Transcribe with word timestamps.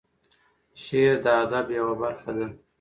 شعر 0.83 1.15
د 1.25 1.27
ادب 1.43 1.67
یوه 1.79 1.93
برخه 2.01 2.31
ده. 2.37 2.47